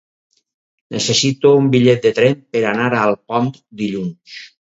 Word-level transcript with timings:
Necessito 0.95 1.51
un 1.57 1.67
bitllet 1.75 2.07
de 2.07 2.13
tren 2.21 2.33
per 2.57 2.65
anar 2.71 2.89
a 2.89 3.03
Alpont 3.03 3.53
dilluns. 3.85 4.41